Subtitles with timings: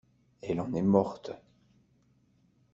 [0.41, 1.31] Elle en est morte.